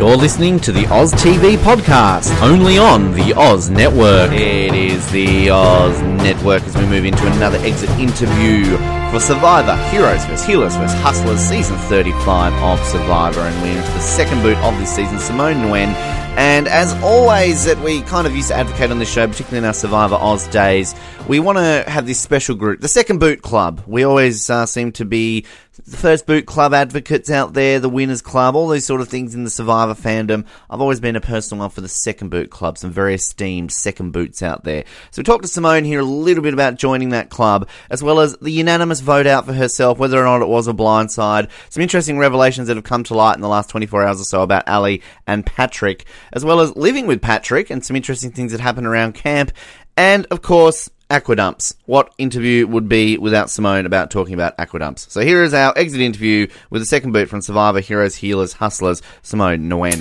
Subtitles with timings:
[0.00, 4.32] You're listening to the Oz TV podcast, only on the Oz Network.
[4.32, 8.64] It is the Oz Network as we move into another exit interview
[9.10, 10.46] for Survivor Heroes vs.
[10.46, 10.98] Healers vs.
[11.02, 15.56] Hustlers, season 35 of Survivor, and we're into the second boot of this season, Simone
[15.56, 15.92] Nguyen.
[16.38, 19.64] And as always, that we kind of used to advocate on this show, particularly in
[19.66, 20.94] our Survivor Oz days,
[21.28, 23.82] we want to have this special group, the Second Boot Club.
[23.86, 25.44] We always uh, seem to be
[25.76, 29.36] the First Boot Club advocates out there, the Winners Club, all these sort of things
[29.36, 30.44] in the Survivor fandom.
[30.68, 34.10] I've always been a personal one for the Second Boot Club, some very esteemed Second
[34.10, 34.84] Boots out there.
[35.12, 38.18] So we talked to Simone here a little bit about joining that club, as well
[38.18, 41.48] as the unanimous vote out for herself, whether or not it was a blindside.
[41.68, 44.42] Some interesting revelations that have come to light in the last 24 hours or so
[44.42, 48.60] about Ali and Patrick, as well as living with Patrick and some interesting things that
[48.60, 49.52] happened around camp.
[49.96, 51.74] And of course, Aquadumps.
[51.86, 55.10] What interview would be without Simone about talking about Aquadumps?
[55.10, 59.02] So here is our exit interview with the second boot from Survivor Heroes, Healers, Hustlers,
[59.22, 60.00] Simone Nguyen.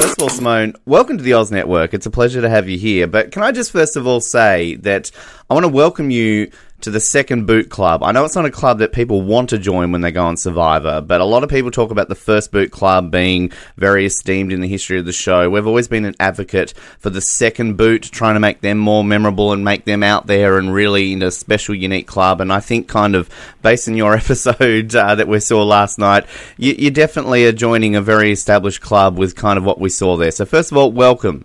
[0.00, 1.94] First of all, Simone, welcome to the Oz Network.
[1.94, 3.06] It's a pleasure to have you here.
[3.06, 5.12] But can I just first of all say that
[5.48, 6.50] I want to welcome you
[6.82, 8.02] to the second boot club.
[8.02, 10.36] I know it's not a club that people want to join when they go on
[10.36, 14.52] Survivor, but a lot of people talk about the first boot club being very esteemed
[14.52, 15.50] in the history of the show.
[15.50, 19.52] We've always been an advocate for the second boot, trying to make them more memorable
[19.52, 22.40] and make them out there and really in a special, unique club.
[22.40, 23.28] And I think, kind of
[23.62, 27.96] based on your episode uh, that we saw last night, you, you definitely are joining
[27.96, 30.30] a very established club with kind of what we saw there.
[30.30, 31.44] So, first of all, welcome.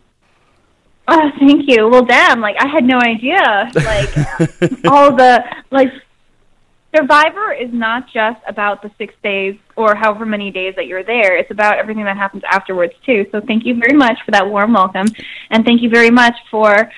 [1.08, 1.88] Oh, thank you.
[1.88, 3.70] Well, damn, like I had no idea.
[3.76, 5.92] Like all the like
[6.96, 11.36] Survivor is not just about the 6 days or however many days that you're there.
[11.36, 13.26] It's about everything that happens afterwards too.
[13.32, 15.08] So thank you very much for that warm welcome
[15.50, 16.90] and thank you very much for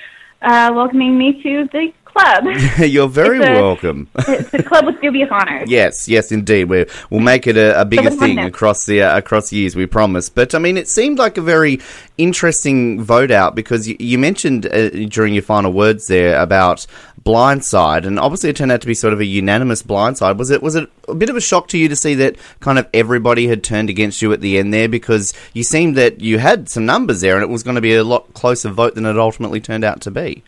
[0.41, 2.45] uh, welcoming me to the club.
[2.79, 4.07] You're very It's a- welcome.
[4.17, 5.69] it's a club with dubious honors.
[5.77, 6.65] Yes, yes, indeed.
[6.65, 9.75] We we'll make it a, a bigger thing across the uh, across years.
[9.75, 10.29] We promise.
[10.29, 11.79] But I mean, it seemed like a very
[12.17, 16.85] interesting vote out because you, you mentioned uh, during your final words there about
[17.23, 20.37] blindside, and obviously it turned out to be sort of a unanimous blindside.
[20.37, 22.79] Was it was it a bit of a shock to you to see that kind
[22.79, 26.39] of everybody had turned against you at the end there because you seemed that you
[26.39, 29.05] had some numbers there, and it was going to be a lot closer vote than
[29.05, 30.43] it ultimately turned out to be.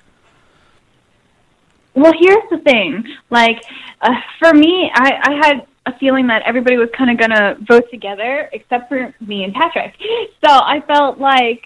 [2.00, 3.04] Well, here's the thing.
[3.30, 3.62] Like,
[4.02, 7.58] uh, for me, I, I had a feeling that everybody was kind of going to
[7.68, 9.96] vote together, except for me and Patrick.
[10.42, 11.66] So I felt like,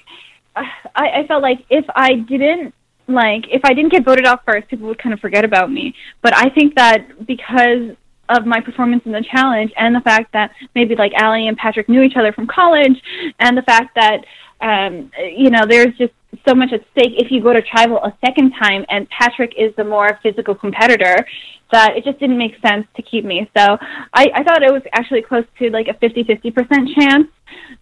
[0.56, 0.64] uh,
[0.96, 2.74] I, I felt like if I didn't,
[3.08, 5.94] like, if I didn't get voted off first, people would kind of forget about me.
[6.24, 7.96] But I think that because
[8.30, 11.88] of my performance in the challenge and the fact that maybe like Ali and Patrick
[11.88, 13.00] knew each other from college
[13.40, 14.26] and the fact that
[14.62, 16.14] um you know there's just
[16.48, 19.74] so much at stake if you go to tribal a second time and Patrick is
[19.76, 21.26] the more physical competitor
[21.72, 23.50] that it just didn't make sense to keep me.
[23.58, 23.78] So
[24.14, 27.28] I, I thought it was actually close to like a 50-50% chance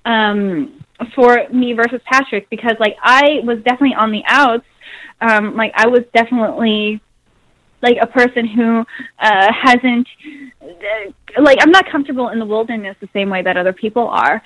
[0.05, 0.77] um
[1.15, 4.65] for me versus Patrick because like I was definitely on the outs.
[5.19, 7.01] Um like I was definitely
[7.81, 8.85] like a person who
[9.19, 10.07] uh, hasn't
[11.39, 14.41] like I'm not comfortable in the wilderness the same way that other people are,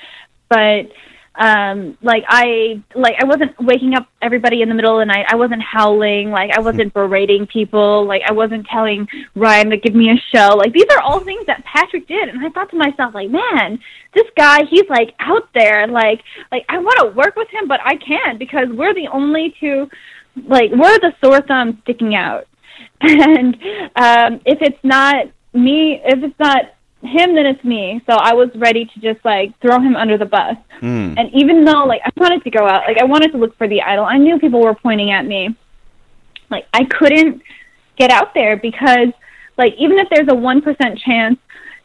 [0.49, 0.87] but
[1.37, 5.25] um like I like I wasn't waking up everybody in the middle of the night.
[5.29, 9.95] I wasn't howling, like I wasn't berating people, like I wasn't telling Ryan to give
[9.95, 10.55] me a show.
[10.55, 13.79] Like these are all things that Patrick did and I thought to myself like, man,
[14.13, 17.79] this guy he's like out there like like I want to work with him but
[17.83, 19.89] I can't because we're the only two
[20.47, 22.47] like we're the sore thumb sticking out.
[23.01, 23.55] And
[23.95, 26.74] um if it's not me, if it's not
[27.05, 28.01] him, then it's me.
[28.09, 30.55] So I was ready to just like throw him under the bus.
[30.81, 31.17] Mm.
[31.17, 33.67] And even though like I wanted to go out, like I wanted to look for
[33.67, 35.55] the idol, I knew people were pointing at me.
[36.49, 37.41] Like I couldn't
[37.97, 39.09] get out there because
[39.57, 41.37] like even if there's a one percent chance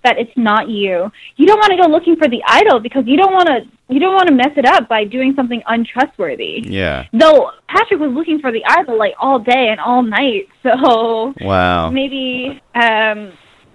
[0.02, 3.16] that it's not you, you don't want to go looking for the idol because you
[3.18, 3.60] don't want to
[3.92, 6.62] you don't want to mess it up by doing something untrustworthy.
[6.64, 7.06] Yeah.
[7.12, 11.90] Though Patrick was looking for the idol like all day and all night, so Wow.
[11.90, 13.32] maybe um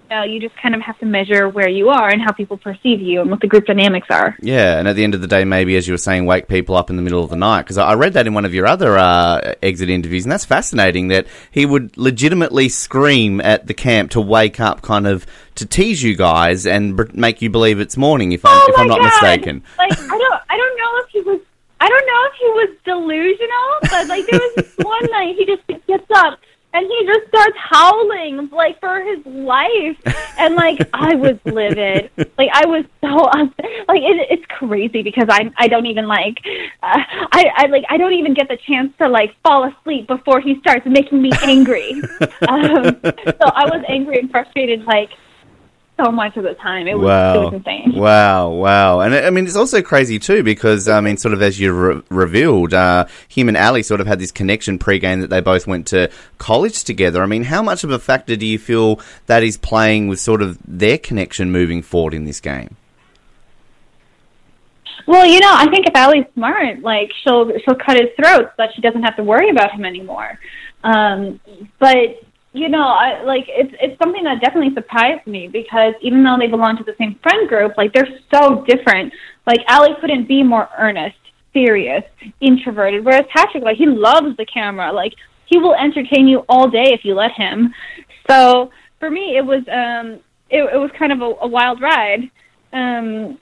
[0.10, 3.02] you, you just kind of have to measure where you are and how people perceive
[3.02, 4.36] you and what the group dynamics are.
[4.42, 6.76] Yeah, and at the end of the day, maybe as you were saying, wake people
[6.76, 7.64] up in the middle of the night.
[7.64, 11.10] Because I read that in one of your other uh, exit interviews, and that's fascinating.
[11.10, 15.26] That he would legitimately scream at the camp to wake up, kind of
[15.56, 18.32] to tease you guys and br- make you believe it's morning.
[18.32, 19.06] If I'm oh if I'm not God.
[19.06, 19.64] mistaken.
[19.78, 21.40] Like I don't I don't know if he was
[21.80, 25.46] I don't know if he was delusional, but like there was this one night he
[25.46, 26.40] just gets up
[26.76, 29.98] and he just starts howling like for his life
[30.38, 33.88] and like i was livid like i was so upset.
[33.88, 36.38] like it, it's crazy because i i don't even like
[36.84, 37.00] uh,
[37.32, 40.60] i i like i don't even get the chance to like fall asleep before he
[40.60, 41.92] starts making me angry
[42.50, 45.10] um so i was angry and frustrated like
[45.98, 46.88] so much of the time.
[46.88, 47.34] It was, wow.
[47.34, 47.94] it was insane.
[47.96, 49.00] Wow, wow.
[49.00, 52.02] And I mean, it's also crazy too because, I mean, sort of as you re-
[52.10, 55.88] revealed, uh, him and Ali sort of had this connection pre-game that they both went
[55.88, 57.24] to college together.
[57.24, 60.42] I mean, how much of a factor do you feel that is playing with sort
[60.42, 62.76] of their connection moving forward in this game?
[65.08, 68.54] Well, you know, I think if Ali's smart, like she'll she'll cut his throat so
[68.58, 70.40] that she doesn't have to worry about him anymore.
[70.84, 71.40] Um,
[71.80, 72.24] but
[72.56, 76.48] you know, I like it's it's something that definitely surprised me because even though they
[76.48, 79.14] belong to the same friend group, like they're so different.
[79.46, 81.18] Like Ali couldn't be more earnest,
[81.54, 82.04] serious,
[82.40, 84.92] introverted, whereas Patrick, like he loves the camera.
[84.92, 85.14] Like
[85.46, 87.74] he will entertain you all day if you let him.
[88.30, 92.32] So for me, it was um it, it was kind of a, a wild ride.
[92.72, 93.38] Um,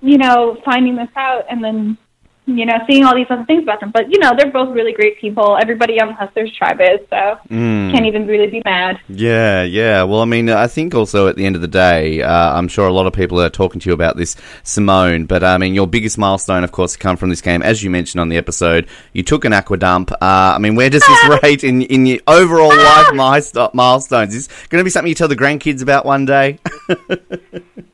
[0.00, 1.96] you know, finding this out and then,
[2.46, 3.90] you know, seeing all these other things about them.
[3.90, 5.56] But, you know, they're both really great people.
[5.60, 7.90] Everybody on the Hustlers tribe is, so Mm.
[7.92, 8.98] can't even really be mad.
[9.08, 10.02] Yeah, yeah.
[10.02, 12.86] Well, I mean, I think also at the end of the day, uh, I'm sure
[12.86, 15.24] a lot of people are talking to you about this, Simone.
[15.24, 18.20] But I mean, your biggest milestone, of course, come from this game, as you mentioned
[18.20, 20.12] on the episode, you took an aqua dump.
[20.12, 20.16] Uh,
[20.54, 23.12] I mean, where does this rate in in your overall life
[23.74, 24.34] milestones?
[24.34, 26.58] Is this going to be something you tell the grandkids about one day?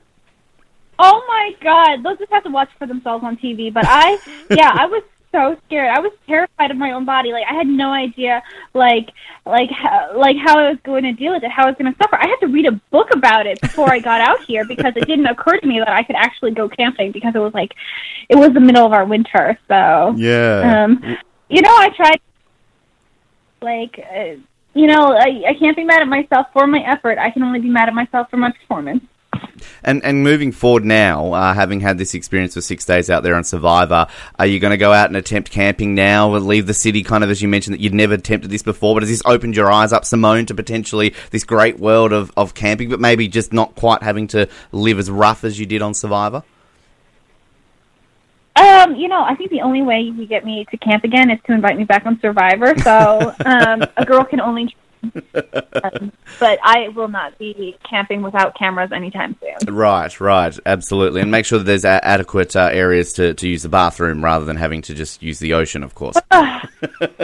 [1.02, 3.72] Oh my god, they'll just have to watch for themselves on TV.
[3.72, 4.18] But I,
[4.50, 5.02] yeah, I was
[5.32, 5.88] so scared.
[5.88, 7.32] I was terrified of my own body.
[7.32, 8.42] Like I had no idea,
[8.74, 9.08] like,
[9.46, 11.90] like, how, like how I was going to deal with it, how I was going
[11.90, 12.16] to suffer.
[12.16, 15.06] I had to read a book about it before I got out here because it
[15.06, 17.74] didn't occur to me that I could actually go camping because it was like,
[18.28, 19.58] it was the middle of our winter.
[19.68, 20.84] So, yeah.
[20.84, 21.02] um,
[21.48, 22.20] you know, I tried,
[23.62, 23.98] like.
[23.98, 24.40] Uh,
[24.72, 27.18] you know, I, I can't be mad at myself for my effort.
[27.18, 29.04] I can only be mad at myself for my performance.
[29.84, 33.34] And and moving forward now, uh, having had this experience for six days out there
[33.34, 34.06] on Survivor,
[34.38, 36.30] are you going to go out and attempt camping now?
[36.30, 38.94] Or leave the city, kind of as you mentioned that you'd never attempted this before.
[38.94, 42.54] But has this opened your eyes up, Simone, to potentially this great world of, of
[42.54, 45.94] camping, but maybe just not quite having to live as rough as you did on
[45.94, 46.42] Survivor?
[48.56, 51.30] Um, you know, I think the only way you can get me to camp again
[51.30, 52.76] is to invite me back on Survivor.
[52.78, 54.74] So um, a girl can only.
[55.02, 59.74] Um, but I will not be camping without cameras anytime soon.
[59.74, 63.62] Right, right, absolutely, and make sure that there's a- adequate uh, areas to, to use
[63.62, 66.16] the bathroom rather than having to just use the ocean, of course.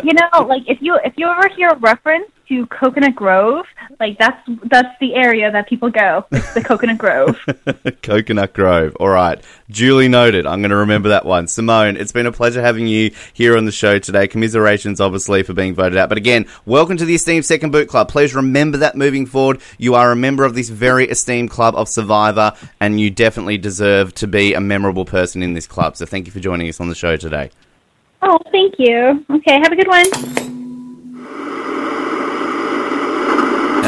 [0.02, 3.66] You know, like if you if you ever hear a reference to Coconut Grove,
[3.98, 6.24] like that's that's the area that people go.
[6.30, 7.38] It's the Coconut Grove.
[8.02, 8.96] Coconut Grove.
[8.96, 9.42] All right.
[9.70, 10.46] Duly noted.
[10.46, 11.48] I'm going to remember that one.
[11.48, 14.28] Simone, it's been a pleasure having you here on the show today.
[14.28, 16.08] Commiserations, obviously, for being voted out.
[16.08, 18.08] But again, welcome to the esteemed Second Boot Club.
[18.08, 19.60] Please remember that moving forward.
[19.78, 24.14] You are a member of this very esteemed club of Survivor, and you definitely deserve
[24.14, 25.96] to be a memorable person in this club.
[25.96, 27.50] So thank you for joining us on the show today.
[28.22, 29.24] oh, thank you.
[29.30, 30.55] Okay, have a good one.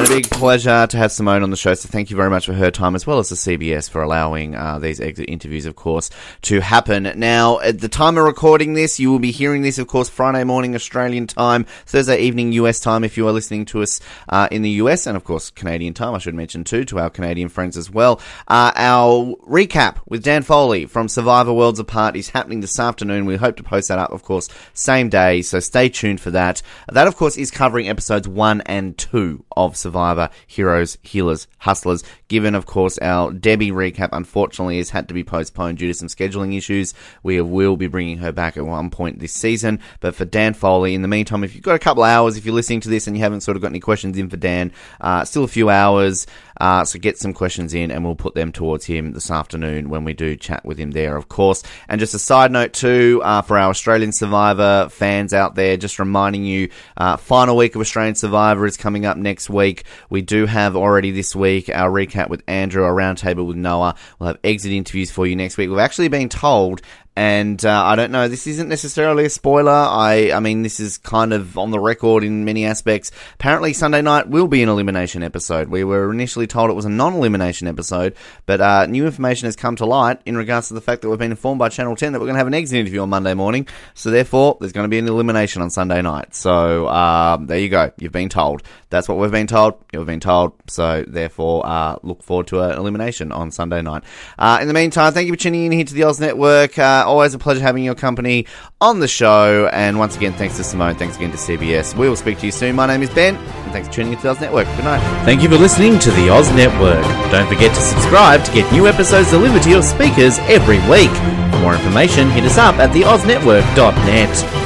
[0.09, 1.75] Big pleasure to have Simone on the show.
[1.75, 4.55] So thank you very much for her time, as well as the CBS for allowing
[4.55, 6.09] uh, these exit interviews, of course,
[6.43, 7.13] to happen.
[7.17, 10.45] Now, at the time of recording this, you will be hearing this, of course, Friday
[10.45, 14.01] morning Australian time, Thursday evening US time, if you are listening to us
[14.31, 16.15] uh, in the US, and of course Canadian time.
[16.15, 18.19] I should mention too to our Canadian friends as well.
[18.49, 23.27] Uh, our recap with Dan Foley from Survivor Worlds Apart is happening this afternoon.
[23.27, 25.43] We hope to post that up, of course, same day.
[25.43, 26.63] So stay tuned for that.
[26.91, 29.98] That, of course, is covering episodes one and two of Survivor
[30.47, 32.05] Heroes, Healers, Hustlers.
[32.29, 36.09] Given, of course, our Debbie recap unfortunately has had to be postponed due to some
[36.09, 36.95] scheduling issues.
[37.23, 39.81] We will be bringing her back at one point this season.
[40.01, 42.55] But for Dan Foley, in the meantime, if you've got a couple hours, if you're
[42.55, 45.25] listening to this and you haven't sort of got any questions in for Dan, uh,
[45.25, 46.27] still a few hours.
[46.61, 50.05] Uh, so get some questions in and we'll put them towards him this afternoon when
[50.05, 51.63] we do chat with him there, of course.
[51.89, 55.99] And just a side note too, uh, for our Australian Survivor fans out there, just
[55.99, 59.85] reminding you, uh, final week of Australian Survivor is coming up next week.
[60.11, 63.95] We do have already this week our recap with Andrew, a roundtable with Noah.
[64.19, 65.71] We'll have exit interviews for you next week.
[65.71, 66.83] We've actually been told
[67.19, 68.29] and uh, I don't know.
[68.29, 69.73] This isn't necessarily a spoiler.
[69.73, 73.11] I, I mean, this is kind of on the record in many aspects.
[73.35, 75.67] Apparently, Sunday night will be an elimination episode.
[75.69, 78.15] We were initially told it was a non-elimination episode,
[78.47, 81.19] but uh, new information has come to light in regards to the fact that we've
[81.19, 83.35] been informed by Channel Ten that we're going to have an exit interview on Monday
[83.35, 83.67] morning.
[83.95, 86.37] So therefore, there's going to be an elimination on Sunday night.
[86.37, 87.91] So um, there you go.
[87.99, 88.63] You've been told.
[88.91, 89.75] That's what we've been told.
[89.93, 90.53] You've been told.
[90.69, 94.05] So therefore, uh, look forward to an elimination on Sunday night.
[94.39, 96.79] Uh, in the meantime, thank you for tuning in here to the Oz Network.
[97.09, 98.47] Always a pleasure having your company
[98.81, 99.69] on the show.
[99.73, 100.95] And once again, thanks to Simone.
[100.95, 101.97] Thanks again to CBS.
[101.97, 102.77] We will speak to you soon.
[102.77, 104.67] My name is Ben, and thanks for tuning in to the Oz Network.
[104.77, 105.25] Good night.
[105.25, 107.03] Thank you for listening to the Oz Network.
[107.33, 111.11] Don't forget to subscribe to get new episodes delivered to your speakers every week.
[111.53, 114.58] For more information, hit us up at theoznetwork.net.